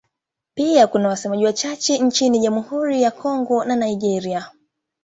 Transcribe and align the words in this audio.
Pia 0.55 0.87
kuna 0.87 1.09
wasemaji 1.09 1.45
wachache 1.45 1.97
nchini 1.99 2.39
Jamhuri 2.39 3.01
ya 3.01 3.11
Kongo 3.11 3.65
na 3.65 3.75
Nigeria. 3.75 4.51